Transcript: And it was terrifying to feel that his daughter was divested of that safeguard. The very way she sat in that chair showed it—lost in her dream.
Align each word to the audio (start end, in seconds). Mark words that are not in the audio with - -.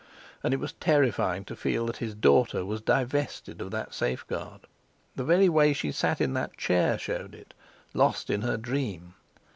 And 0.43 0.51
it 0.51 0.59
was 0.59 0.73
terrifying 0.73 1.45
to 1.45 1.55
feel 1.55 1.85
that 1.85 1.97
his 1.97 2.15
daughter 2.15 2.65
was 2.65 2.81
divested 2.81 3.61
of 3.61 3.69
that 3.69 3.93
safeguard. 3.93 4.61
The 5.15 5.23
very 5.23 5.47
way 5.47 5.73
she 5.73 5.91
sat 5.91 6.19
in 6.19 6.33
that 6.33 6.57
chair 6.57 6.97
showed 6.97 7.35
it—lost 7.35 8.31
in 8.31 8.41
her 8.41 8.57
dream. 8.57 9.13